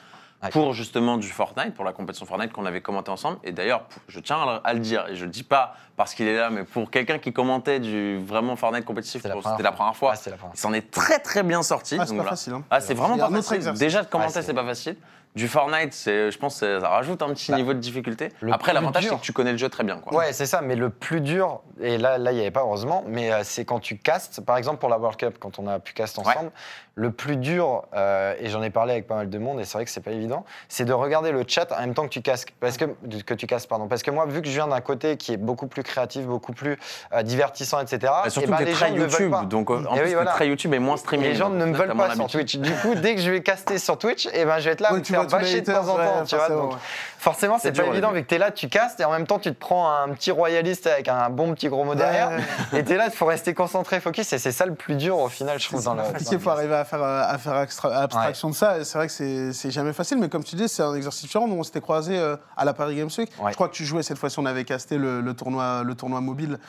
[0.51, 3.37] Pour justement du Fortnite, pour la compétition Fortnite qu'on avait commenté ensemble.
[3.43, 6.35] Et d'ailleurs, je tiens à le, dire, et je le dis pas parce qu'il est
[6.37, 9.71] là, mais pour quelqu'un qui commentait du vraiment Fortnite compétitif, la c'était la fois.
[9.71, 11.97] première fois, Ah, c'était la première il s'en est très très bien sorti.
[11.99, 12.29] Ah, c'est pas voilà.
[12.31, 12.53] facile.
[12.53, 12.63] hein.
[12.69, 13.73] Ah, c'est vraiment pas facile.
[13.73, 14.97] Déjà de commenter, c'est c'est- pas facile.
[15.35, 18.29] Du Fortnite, c'est, je pense, que ça rajoute un petit Bah, niveau de difficulté.
[18.41, 19.97] le Après, l'avantage, c'est que tu connais le jeu très bien.
[19.97, 20.17] Quoi.
[20.19, 23.03] Ouais, c'est ça, mais le plus dur, et là, là, il n'y avait pas heureusement,
[23.07, 25.79] mais euh, c'est quand tu castes, par exemple pour la World Cup, quand on a
[25.79, 26.51] pu cast ensemble,
[26.95, 29.73] le plus dur, euh, et j'en ai parlé avec pas mal de monde, et c'est
[29.79, 32.21] vrai que c'est pas évident, c'est de regarder le chat en même temps que tu
[32.21, 32.85] casques, parce que,
[33.25, 35.37] que tu castes, pardon, parce que moi, vu que je viens d'un côté qui est
[35.37, 36.77] beaucoup plus créatif, beaucoup plus
[37.13, 38.13] euh, divertissant, etc.
[38.27, 39.45] Et surtout eh ben, que les très gens ne veulent YouTube, pas.
[39.45, 40.31] donc en Eh plus, oui, voilà.
[40.31, 41.27] très YouTube et moins streaming.
[41.27, 42.27] Les gens ne me veulent pas sur.
[42.27, 42.57] Twitch.
[42.57, 44.91] Du coup, dès que je vais caster sur Twitch, eh ben, je vais être là
[45.29, 46.23] faire bâcher de temps en ouais, temps.
[46.25, 46.77] tu vois, forcément, donc ouais.
[47.17, 49.39] forcément, C'est pas évident vu que tu es là, tu castes et en même temps,
[49.39, 52.29] tu te prends un petit royaliste avec un bon petit gros mot derrière.
[52.29, 52.79] Ouais.
[52.79, 54.31] Et tu es là, il faut rester concentré, focus.
[54.33, 56.03] Et c'est ça le plus dur au final, je trouve, dans le.
[56.31, 58.83] Il faut arriver à faire, euh, à faire abstraction de ça.
[58.83, 61.47] C'est vrai que c'est jamais facile, mais comme tu dis, c'est un exercice différent.
[61.47, 63.29] Nous, on s'était croisés euh, à la Paris Games Week.
[63.39, 63.51] Ouais.
[63.51, 66.59] Je crois que tu jouais cette fois-ci, on avait casté le, tournoi, le tournoi mobile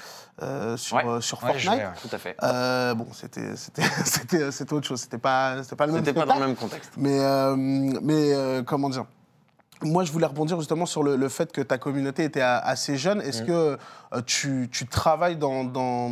[0.42, 1.20] euh, sur, Ouais.
[1.20, 1.70] sur Ouais, Fortnite.
[1.70, 1.88] ouais.
[2.00, 2.36] Tout à fait.
[2.94, 5.00] Bon, c'était autre chose.
[5.00, 6.92] C'était pas, pas le même C'était pas dans le même contexte.
[6.96, 7.18] Mais,
[8.02, 9.06] mais euh, comment dire
[9.82, 12.96] moi, je voulais rebondir justement sur le, le fait que ta communauté était a- assez
[12.96, 13.20] jeune.
[13.20, 13.46] Est-ce Mm.
[13.46, 13.78] que
[14.14, 16.08] euh, tu, tu travailles dans, dans,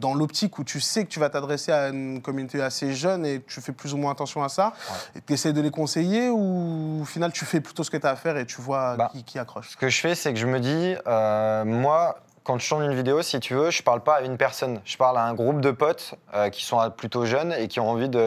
[0.00, 3.42] dans l'optique où tu sais que tu vas t'adresser à une communauté assez jeune et
[3.46, 4.72] tu fais plus ou moins attention à ça
[5.14, 8.06] Et tu essaies de les conseiller ou au final tu fais plutôt ce que tu
[8.06, 9.70] as à faire et tu vois Bah, qui, qui accroche?
[9.70, 12.94] Ce que je fais, c'est que je me dis, euh, moi, quand je tourne une
[12.94, 14.80] vidéo, si tu veux, je parle pas à une personne.
[14.84, 17.90] Je parle à un groupe de potes euh, qui sont plutôt jeunes et qui ont
[17.90, 18.20] envie de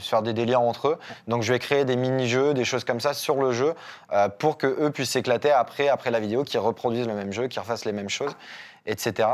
[0.00, 0.98] se faire des délires entre eux.
[1.28, 3.74] Donc je vais créer des mini-jeux, des choses comme ça sur le jeu
[4.14, 7.46] euh, pour que eux puissent s'éclater après, après la vidéo, qu'ils reproduisent le même jeu,
[7.48, 8.34] qu'ils refassent les mêmes choses.
[8.90, 9.28] Etc.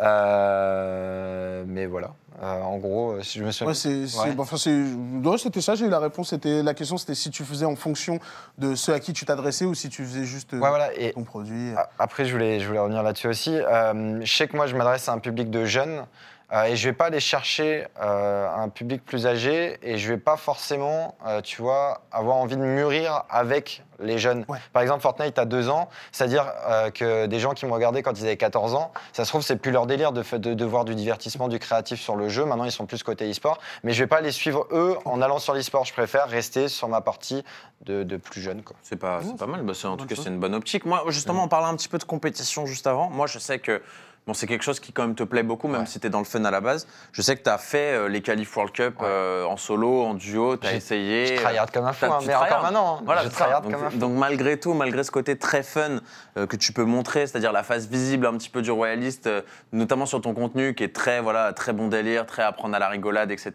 [0.00, 2.10] Euh, mais voilà.
[2.42, 3.72] Euh, en gros, si je me souviens.
[3.72, 6.30] Ouais, bon, enfin, c'était ça, j'ai eu la réponse.
[6.30, 8.18] C'était, la question, c'était si tu faisais en fonction
[8.58, 10.92] de ceux à qui tu t'adressais ou si tu faisais juste euh, Ouais, voilà.
[10.98, 11.72] Et ton produit.
[11.98, 13.56] après, je voulais, je voulais revenir là-dessus aussi.
[13.56, 16.06] Euh, je sais que moi, je m'adresse à un public de jeunes.
[16.54, 20.18] Euh, et je vais pas aller chercher euh, un public plus âgé et je vais
[20.18, 24.44] pas forcément, euh, tu vois, avoir envie de mûrir avec les jeunes.
[24.48, 24.58] Ouais.
[24.72, 28.18] Par exemple, Fortnite a deux ans, c'est-à-dire euh, que des gens qui m'ont regardé quand
[28.18, 30.84] ils avaient 14 ans, ça se trouve, c'est plus leur délire de, de, de voir
[30.84, 32.44] du divertissement, du créatif sur le jeu.
[32.44, 33.58] Maintenant, ils sont plus côté e-sport.
[33.82, 35.84] Mais je vais pas les suivre eux en allant sur l'e-sport.
[35.84, 37.44] Je préfère rester sur ma partie
[37.82, 38.62] de, de plus jeune.
[38.82, 39.62] C'est pas, pas mal.
[39.62, 40.84] Bah, en tout cas, c'est une bonne optique.
[40.84, 43.10] Moi, justement, on parlait un petit peu de compétition juste avant.
[43.10, 43.82] Moi, je sais que
[44.26, 45.86] bon, c'est quelque chose qui, quand même, te plaît beaucoup, même Ouais.
[45.86, 46.86] si tu es dans le fun à la base.
[47.12, 49.06] Je sais que tu as fait euh, les qualifs World Cup Ouais.
[49.08, 51.36] euh, en solo, en duo, tu as essayé.
[51.36, 52.96] Je tryhard comme un fou, hein, mais encore maintenant.
[52.98, 53.02] hein.
[53.04, 53.98] Voilà, je tryhard donc, comme un fou.
[53.98, 56.00] donc, malgré tout, malgré ce côté très fun
[56.36, 59.42] euh, que tu peux montrer, c'est-à-dire la face visible un petit peu du royaliste, euh,
[59.72, 62.78] notamment sur ton contenu qui est très voilà très bon délire, très à prendre à
[62.78, 63.52] la rigolade, etc.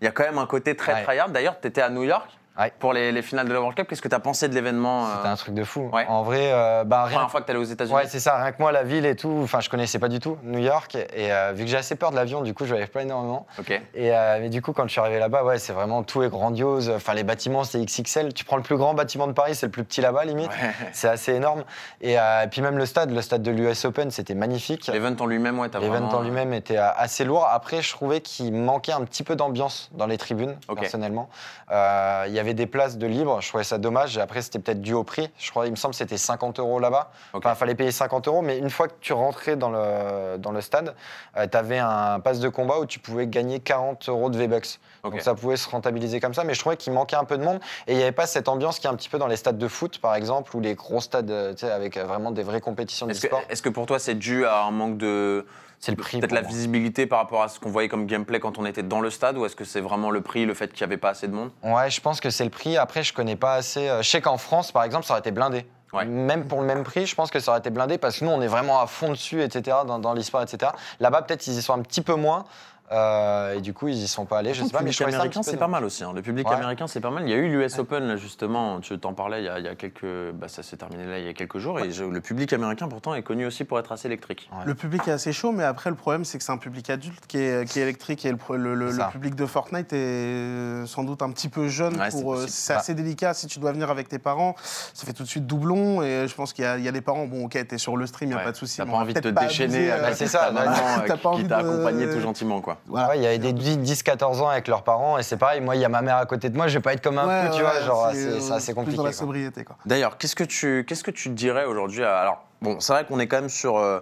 [0.00, 1.02] Il y a quand même un côté très Ouais.
[1.04, 1.30] tryhard.
[1.30, 2.72] D'ailleurs, tu étais à New York Ouais.
[2.78, 3.88] pour les, les finales de la World Cup.
[3.88, 5.88] Qu'est-ce que tu as pensé de l'événement euh, C'était un truc de fou.
[5.92, 6.06] Ouais.
[6.08, 7.14] En vrai, euh, bah, rien.
[7.14, 8.36] Première fois que tu allé aux États-Unis Ouais, c'est ça.
[8.36, 10.94] Rien que moi, la ville et tout, enfin, je connaissais pas du tout New York.
[10.94, 13.46] Et euh, vu que j'ai assez peur de l'avion, du coup, je voyais pas énormément.
[13.58, 13.70] Ok.
[13.94, 16.90] Et mais du coup, quand je suis arrivé là-bas, ouais, c'est vraiment tout est grandiose.
[16.90, 18.34] Enfin, les bâtiments, c'est XXL.
[18.34, 20.50] Tu prends le plus grand bâtiment de Paris, c'est le plus petit là-bas, limite.
[20.92, 21.64] C'est assez énorme.
[22.00, 22.16] Et,
[22.50, 24.88] puis même le stade, le stade de l'US Open, c'était magnifique.
[24.92, 27.48] L'event en lui-même, ouais, t'as L'event en lui-même était assez lourd.
[27.50, 31.28] Après, je trouvais qu'il manquait un petit peu d'ambiance dans les tribunes, personnellement.
[31.70, 34.18] Euh, y avait des places de libre, je trouvais ça dommage.
[34.18, 35.30] Après, c'était peut-être dû au prix.
[35.38, 37.10] Je crois, il me semble que c'était 50 euros là-bas.
[37.32, 40.52] Enfin, il fallait payer 50 euros, mais une fois que tu rentrais dans le, dans
[40.52, 40.94] le stade,
[41.34, 44.78] tu avais un pass de combat où tu pouvais gagner 40 euros de V-Bucks.
[45.02, 47.42] Donc ça pouvait se rentabiliser comme ça, mais je trouvais qu'il manquait un peu de
[47.42, 49.36] monde et il n'y avait pas cette ambiance qui est un petit peu dans les
[49.36, 52.60] stades de foot, par exemple, ou les gros stades euh, avec euh, vraiment des vraies
[52.60, 53.42] compétitions que, d'e-sport.
[53.48, 55.46] est-ce que pour toi, c'est dû à un manque de...
[55.84, 56.20] C'est le prix.
[56.20, 56.48] Peut-être la moi.
[56.50, 59.36] visibilité par rapport à ce qu'on voyait comme gameplay quand on était dans le stade
[59.36, 61.34] ou est-ce que c'est vraiment le prix, le fait qu'il n'y avait pas assez de
[61.34, 61.50] monde?
[61.64, 62.76] Ouais, je pense que c'est le prix.
[62.76, 63.88] Après, je connais pas assez.
[63.88, 65.66] euh, Je sais qu'en France, par exemple, ça aurait été blindé.
[65.92, 66.04] Ouais.
[66.06, 68.30] Même pour le même prix, je pense que ça aurait été blindé parce que nous,
[68.30, 70.70] on est vraiment à fond dessus, etc., dans, dans l'e-sport, etc.
[71.00, 72.44] Là-bas, peut-être, ils y sont un petit peu moins.
[72.92, 74.54] Euh, et du coup, ils y sont pas allés.
[74.54, 76.04] Je sais pas, le mais je américain, c'est pas mal aussi.
[76.04, 76.12] hein.
[76.14, 76.54] Le public Ouais.
[76.54, 77.22] américain, c'est pas mal.
[77.24, 79.64] Il y a eu l'US Open, là, justement, tu t'en parlais il y, a, il
[79.64, 80.04] y a quelques.
[80.34, 81.80] Bah, ça s'est terminé là il y a quelques jours.
[81.80, 84.48] Et je- le public américain, pourtant, est connu aussi pour être assez électrique.
[84.52, 84.64] Ouais.
[84.66, 87.26] Le public est assez chaud, mais après, le problème, c'est que c'est un public adulte
[87.26, 91.48] qui est, qui est électrique et le, public de Fortnite est sans doute un petit
[91.48, 91.96] peu jeune.
[92.10, 92.80] Pour, euh, c'est Bah.
[92.80, 93.34] assez délicat.
[93.34, 96.02] Si tu dois venir avec tes parents, ça fait tout de suite doublon.
[96.02, 97.96] Et je pense qu'il y, a- il y a des parents, bon, ok, t'es sur
[97.96, 98.44] le stream, il n'y a Ouais.
[98.44, 98.76] pas de souci.
[98.78, 100.64] T'as pas envie de te déchaîner euh, Bah, c'est ça, bah,
[101.06, 102.60] t'as euh, pas qui envie t'a de- accompagné tout gentiment.
[102.60, 102.78] Quoi.
[102.86, 103.08] Voilà.
[103.08, 105.80] Ouais, il y avait des 10-14 ans avec leurs parents et c'est pareil, moi il
[105.80, 107.46] y a ma mère à côté de moi, je vais pas être comme un Ouais,
[107.50, 108.96] fou, tu ouais, vois, genre c'est, c'est c'est assez plus compliqué.
[108.96, 109.18] dans la quoi.
[109.18, 109.76] sobriété, quoi.
[109.86, 113.18] D'ailleurs, qu'est-ce que tu qu'est-ce que tu dirais aujourd'hui à- Alors, bon, c'est vrai qu'on
[113.20, 114.00] est quand même sur euh,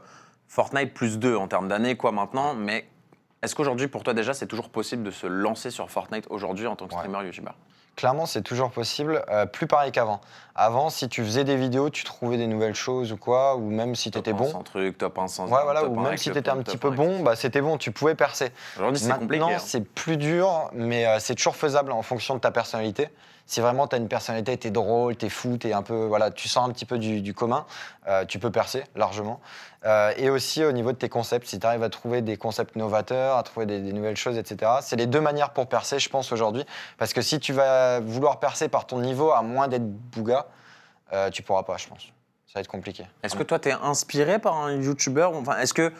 [0.49, 2.87] Fortnite plus 2 en termes d'années, quoi, maintenant, mais
[3.43, 6.77] est-ce qu'aujourd'hui, pour toi, déjà, c'est toujours possible de se lancer sur Fortnite aujourd'hui en
[6.77, 7.01] tant que Ouais.
[7.01, 7.55] streamer youtubeur
[8.01, 10.23] Clairement, c'est toujours possible, euh, plus pareil qu'avant.
[10.55, 13.95] Avant, si tu faisais des vidéos, tu trouvais des nouvelles choses ou quoi, ou même
[13.95, 14.51] si tu étais un bon.
[14.51, 16.79] sans truc, top 1 sans Ouais, voilà, ou un même si tu étais un petit
[16.79, 18.53] peu un bon, bah, c'était bon, tu pouvais percer.
[18.77, 19.39] Aujourd'hui, c'est compliqué.
[19.41, 19.63] Maintenant, hein.
[19.63, 23.11] c'est plus dur, mais euh, c'est toujours faisable en fonction de ta personnalité.
[23.45, 26.07] Si vraiment tu as une personnalité, tu es drôle, tu es fou, t'es un peu,
[26.07, 27.67] voilà, tu sors un petit peu du, du commun,
[28.07, 29.41] euh, tu peux percer largement.
[30.19, 33.39] Et aussi au niveau de tes concepts, si tu arrives à trouver des concepts novateurs,
[33.39, 34.73] à trouver des, des nouvelles choses, etc.
[34.83, 36.67] C'est les deux manières pour percer, je pense, aujourd'hui.
[36.99, 40.47] Parce que si tu vas vouloir percer par ton niveau, à moins d'être bouga,
[41.13, 42.05] euh, tu pourras pas, je pense.
[42.47, 43.07] Ça va être compliqué.
[43.25, 45.93] Est-ce que toi, tu es inspiré par un youtubeur Enfin, est-ce que.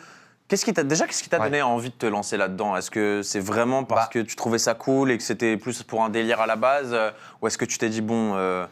[0.47, 1.45] Qu'est-ce qui t'a déjà qu'est-ce qui t'a Ouais.
[1.45, 2.75] donné envie de te lancer là-dedans?
[2.75, 4.09] Est-ce que c'est vraiment parce Bah.
[4.11, 6.89] que tu trouvais ça cool et que c'était plus pour un délire à la base
[6.91, 7.09] euh,
[7.41, 8.65] ou est-ce que tu t'es dit bon euh,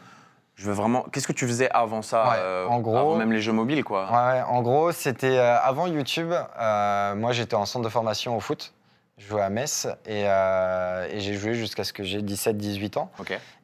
[0.56, 3.32] je veux vraiment qu'est-ce que tu faisais avant ça Ouais, euh, en gros- avant même
[3.32, 4.12] les jeux mobiles quoi?
[4.12, 6.34] Ouais, ouais, en gros, c'était avant YouTube.
[6.60, 8.74] moi, j'étais en centre de formation au foot.
[9.20, 13.12] Je jouais à Metz et, euh, et j'ai joué jusqu'à ce que j'ai 17-18 ans.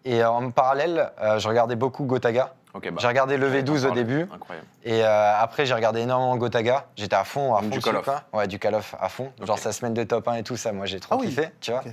[0.04, 2.54] Et en parallèle, euh, je regardais beaucoup Gotaga.
[2.74, 2.82] Bah.
[2.98, 4.68] j'ai regardé le j'allais t'en V12 au début Incroyable.
[4.84, 6.88] et euh, après j'ai regardé énormément Gotaga.
[6.98, 8.10] J'étais à fond, à fond du Call of.
[8.34, 9.32] Ouais, du Call of à fond.
[9.42, 11.28] Genre sa semaine de top 1 et tout ça, moi j'ai trop Ah oui.
[11.28, 11.84] kiffé, tu vois.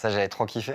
[0.00, 0.74] Ça j'avais trop kiffé.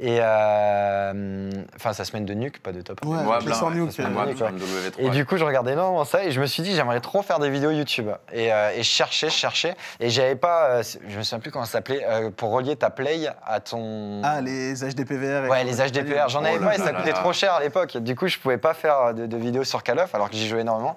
[0.00, 3.08] Et euh, enfin sa semaine de nuke, pas de top 1.
[3.08, 4.50] Ouais, Ouais, sens ouais, mieux ça que- se fait Ouais, moi, tu vois.
[4.50, 7.22] MW3, Et du coup, je regardais énormément ça et je me suis dit, j'aimerais trop
[7.22, 8.08] faire des vidéos YouTube.
[8.32, 9.76] Et, euh, et je cherchais, je cherchais.
[10.00, 12.90] Et j'avais pas, euh, je me souviens plus comment ça s'appelait, euh, pour relier ta
[12.90, 14.20] play à ton.
[14.24, 15.44] Ah, les HDPVR.
[15.44, 16.28] et- Ouais, les HDPR.
[16.28, 17.18] J'en avais Oh pas et ça coûtait là.
[17.18, 17.96] trop cher à l'époque.
[17.98, 20.48] Du coup, je pouvais pas faire de, de vidéos sur Call of, alors que j'y
[20.48, 20.96] jouais énormément.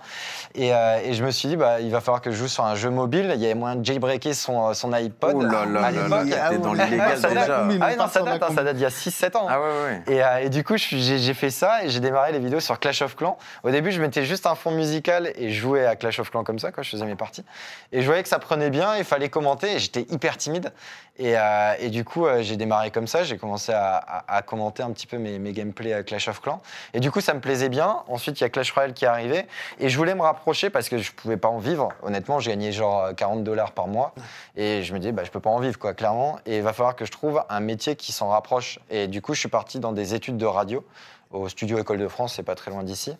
[0.55, 2.65] Et, euh, et je me suis dit, bah, il va falloir que je joue sur
[2.65, 3.31] un jeu mobile.
[3.35, 5.33] Il y avait moyen de jailbreaker son, son iPod.
[5.35, 6.39] Oh là là à là l'époque.
[6.41, 6.85] Ah dans ouais.
[6.85, 7.66] l'illégal date déjà.
[7.81, 9.47] Ah oui, non, ça date, hein, ça date d'il y a 6-7 ans.
[9.49, 10.13] Ah ouais, ouais.
[10.15, 13.01] Et, euh, et du coup, j'ai fait ça et j'ai démarré les vidéos sur Clash
[13.01, 13.37] of Clans.
[13.63, 16.43] Au début, je mettais juste un fond musical et je jouais à Clash of Clans
[16.43, 17.43] comme ça, quand je faisais mes parties.
[17.91, 20.71] Et je voyais que ça prenait bien, il fallait commenter et j'étais hyper timide.
[21.19, 24.41] Et, euh, et du coup, euh, j'ai démarré comme ça, j'ai commencé à, à- à
[24.43, 26.61] commenter un petit peu mes, mes gameplays à Clash of Clans.
[26.93, 28.03] Et du coup, ça me plaisait bien.
[28.07, 29.47] Ensuite, il y a Clash Royale qui est arrivé
[29.79, 31.89] et je voulais me rapprocher parce que je pouvais pas en vivre.
[32.03, 34.13] Honnêtement, je gagnais genre 40 dollars par mois
[34.55, 36.37] et je me disais, bah, je peux pas en vivre, quoi, clairement.
[36.45, 38.79] Et il va falloir que je trouve un métier qui s'en rapproche.
[38.89, 40.83] Et du coup, je suis parti dans des études de radio
[41.31, 43.13] au studio École de France, c'est pas très loin d'ici.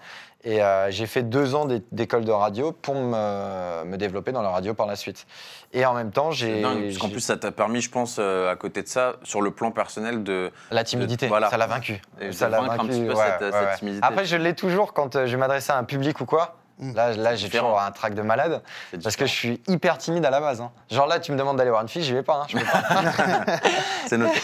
[0.45, 4.41] Et euh, j'ai fait deux ans d'é- d'école de radio pour me, me développer dans
[4.41, 5.27] la radio par la suite.
[5.73, 8.55] Et en même temps, j'ai parce qu'en plus, ça t'a permis, je pense, euh, à
[8.55, 10.51] côté de ça, sur le plan personnel, de.
[10.71, 11.49] la timidité, Voilà.
[11.49, 12.01] ça l'a vaincu.
[12.21, 12.87] Et ça l'a un vaincu.
[12.87, 13.77] petit peu ouais, cette- ouais, cette ouais.
[13.77, 14.05] timidité.
[14.07, 16.55] Après, je l'ai toujours quand euh, je m'adresser à un public ou quoi.
[16.79, 16.93] Mm.
[16.95, 18.61] Là, là j'ai toujours un trac de malade
[19.03, 20.61] parce que je suis hyper timide à la base.
[20.61, 20.71] hein.
[20.91, 22.41] Genre là, tu me demandes d'aller voir une fille, j'y vais pas.
[22.43, 23.57] hein, je peux pas.
[24.07, 24.39] C'est noté.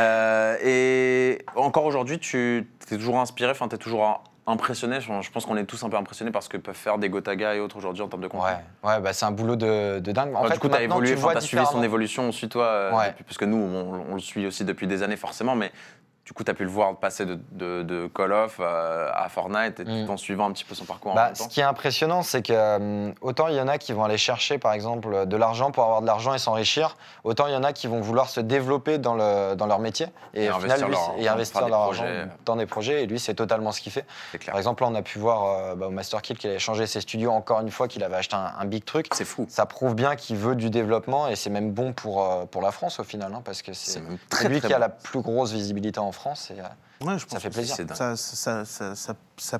[0.00, 5.00] Euh, et encore aujourd'hui, tu es toujours inspiré, enfin, tu es toujours impressionné.
[5.00, 7.54] Je pense qu'on est tous un peu impressionnés par ce que peuvent faire des Gotaga
[7.54, 8.46] et autres aujourd'hui en termes de contenu.
[8.82, 10.34] ouais, ouais bah, c'est un boulot de, de dingue.
[10.34, 12.64] En fait, du coup, tu as évolué, tu t'as suivi son évolution, on suit toi,
[12.64, 13.08] euh, Ouais.
[13.10, 15.72] depuis- parce que nous, on, on le suit aussi depuis des années forcément, mais
[16.24, 19.28] du coup, tu as pu le voir passer de, de- de Call of euh, à
[19.28, 20.06] Fortnite, et Mm.
[20.06, 22.52] tout en suivant un petit peu son parcours Bah, ce qui est impressionnant, c'est que
[22.54, 25.84] euh, autant il y en a qui vont aller chercher, par exemple, de l'argent pour
[25.84, 28.96] avoir de l'argent et s'enrichir, autant il y en a qui vont vouloir se développer
[28.98, 31.66] dans, le, dans leur métier et, Et au investir final, lui, leur argent et investir
[31.66, 32.26] projets.
[32.46, 33.02] dans des projets.
[33.02, 34.06] Et lui, c'est totalement ce qu'il fait.
[34.46, 36.86] Par exemple, là, on a pu voir euh, bah, au Master Kit qu'il avait changé
[36.86, 39.08] ses studios encore une fois, qu'il avait acheté un, un big truc.
[39.12, 39.44] C'est fou.
[39.50, 42.72] Ça prouve bien qu'il veut du développement et c'est même bon pour, euh, pour la
[42.72, 45.98] France au final, hein, parce que C'est lui très qui a la plus grosse visibilité
[46.00, 46.50] en France.
[46.50, 46.64] Et, euh,
[47.04, 47.76] Ouais, je pense Ça fait que plaisir.
[47.94, 49.58] Ça, ça, ça, ça, ça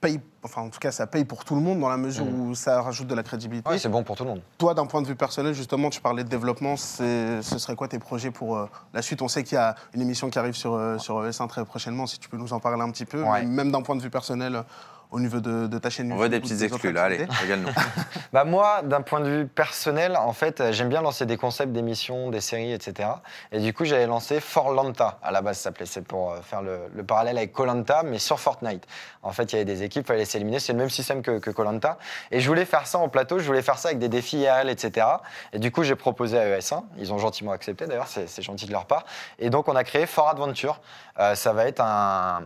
[0.00, 2.40] paye, enfin en tout cas ça paye pour tout le monde dans la mesure Mm.
[2.40, 3.68] où ça rajoute de la crédibilité.
[3.70, 4.40] oui, c'est bon pour tout le monde.
[4.56, 6.76] Toi, d'un point de vue personnel, justement, tu parlais de développement.
[6.78, 9.20] c'est- Ce serait quoi tes projets pour euh, la suite?
[9.20, 12.06] On sait qu'il y a une émission qui arrive sur, euh, sur ES1 très prochainement.
[12.06, 13.42] Si tu peux nous en parler un petit peu, Ouais.
[13.42, 14.62] mais même d'un point de vue personnel, euh,
[15.10, 16.22] au niveau de, de ta chaîne On YouTube.
[16.22, 17.68] veut des petites exclus là, allez, régale-nous.
[18.32, 21.72] Bah moi, d'un point de vue personnel, en fait, euh, j'aime bien lancer des concepts
[21.72, 23.08] d'émissions, des séries, etc.
[23.50, 25.18] Et du coup, j'avais lancé Forlanta.
[25.22, 25.86] À la base, ça s'appelait.
[25.86, 28.86] C'est pour euh, faire le, le parallèle avec Colanta, mais sur Fortnite.
[29.22, 30.60] En fait, il y avait des équipes, il fallait s'éliminer.
[30.60, 31.98] C'est le même système que Colanta.
[32.30, 33.40] Et je voulais faire ça en plateau.
[33.40, 35.06] Je voulais faire ça avec des défis IRL, etc.
[35.52, 36.84] Et du coup, j'ai proposé à ES1.
[36.98, 37.86] Ils ont gentiment accepté.
[37.86, 39.04] D'ailleurs, c'est c'est gentil de leur part.
[39.38, 40.80] Et donc, on a créé For Adventure.
[41.18, 42.42] Euh, ça va être un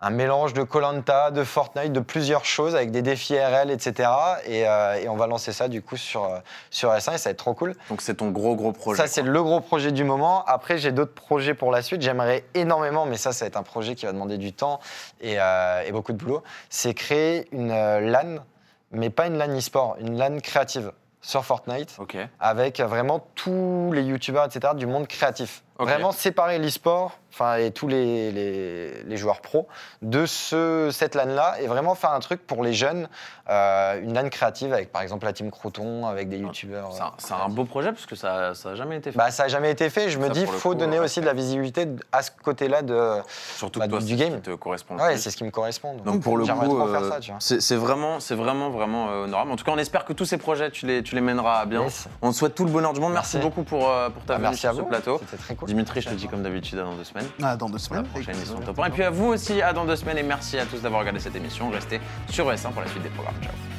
[0.00, 4.10] un mélange de Colanta, de Fortnite, de plusieurs choses avec des défis RL, etc.
[4.44, 6.38] Et, euh, et on va lancer ça du coup sur, euh,
[6.70, 7.74] sur S1 et ça va être trop cool.
[7.88, 9.00] Donc c'est ton gros gros projet.
[9.00, 10.44] Ça, c'est le gros projet du moment.
[10.44, 12.02] Après, j'ai d'autres projets pour la suite.
[12.02, 14.80] J'aimerais énormément, mais ça, ça va être un projet qui va demander du temps
[15.20, 16.42] et, euh, et beaucoup de boulot.
[16.68, 18.44] C'est créer une euh, LAN,
[18.90, 21.96] mais pas une LAN e-sport, une LAN créative sur Fortnite
[22.38, 25.64] avec vraiment tous les youtubeurs, etc., du monde créatif.
[25.78, 25.88] Ok.
[25.88, 29.68] Vraiment séparer l'e-sport enfin, et tous les, les- les joueurs pros
[30.00, 33.10] de ce, cette LAN-là et vraiment faire un truc pour les jeunes,
[33.50, 36.92] euh, une LAN créative avec par exemple la team Crouton, avec des youtubeurs.
[36.94, 39.18] C'est un, c'est un beau projet parce que ça n'a jamais été fait.
[39.18, 40.08] Bah, ça n'a jamais été fait.
[40.08, 41.04] Je me Ça, dis, faut coup, donner ouais.
[41.04, 43.18] aussi de la visibilité à ce côté-là de.
[43.56, 44.36] Surtout bah, que toi, du game.
[44.36, 44.96] qui te correspond.
[44.96, 45.94] Ouais, c'est ce qui me correspond.
[46.06, 49.50] Donc pour le coup, euh, ça, c'est vraiment, vraiment, vraiment euh, honorable.
[49.52, 51.66] En tout cas, on espère que tous ces projets, tu les, tu les mèneras à
[51.66, 51.82] bien.
[51.84, 52.08] Yes.
[52.22, 53.12] On te souhaite tout le bonheur du monde.
[53.12, 53.46] Merci, Merci.
[53.50, 55.18] beaucoup pour, euh, pour ta Bah, venue sur ce plateau.
[55.20, 55.65] C'était très cool.
[55.66, 57.26] Dimitri, je te dis comme d'habitude à dans deux semaines.
[57.42, 58.04] Ah, dans deux Pour la semaines.
[58.04, 58.60] prochaine émission.
[58.60, 58.86] Top 1.
[58.86, 60.18] Et puis à vous aussi, à dans deux semaines.
[60.18, 61.70] Et merci à tous d'avoir regardé cette émission.
[61.70, 62.00] Restez
[62.30, 63.34] sur S1 pour la suite des programmes.
[63.42, 63.75] Ciao.